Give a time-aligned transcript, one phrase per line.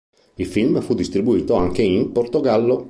[0.37, 2.79] Il film fu distribuito anche in Portogallo.